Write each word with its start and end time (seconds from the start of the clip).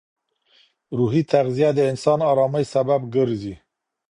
روحي 0.97 1.21
تغذیه 1.31 1.69
د 1.75 1.79
انسان 1.91 2.19
ارامۍ 2.31 2.63
سبب 2.73 3.01
ګرځي. 3.15 3.55